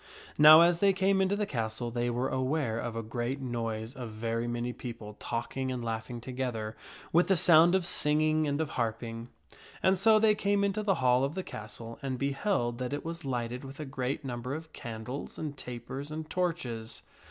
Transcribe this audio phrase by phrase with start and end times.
[0.39, 4.09] Now as they came into the castle, they were aware of a great noise of
[4.09, 6.75] very many people talking and laughing together,
[7.13, 9.29] with the sound of singing and of harping.
[9.83, 13.25] And so they came into the hall of the castle and beheld that it was
[13.25, 17.03] lighted with a great number of candles and tapers and torches.